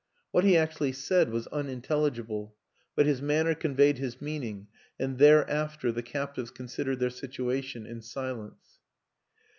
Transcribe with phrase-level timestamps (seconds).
[0.31, 2.55] What he actually said was unintelligible,
[2.95, 4.65] but his manner conveyed his meaning
[4.99, 8.79] and thereafter the captives considered their situation in silence.